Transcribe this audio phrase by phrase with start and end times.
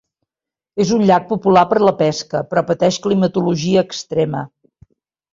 [0.85, 4.41] És un llac popular per la pesca, però pateix climatologia extrema.